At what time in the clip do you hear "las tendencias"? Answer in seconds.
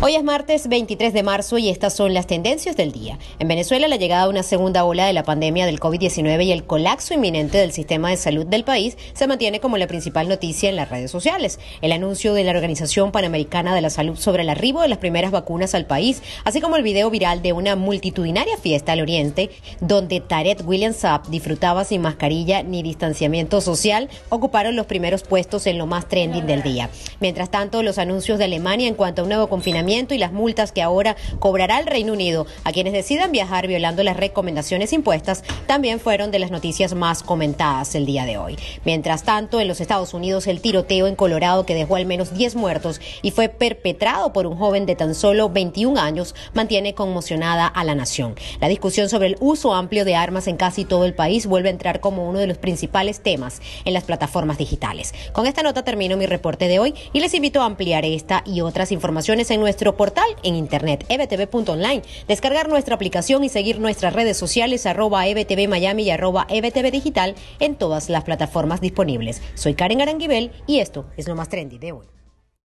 2.14-2.76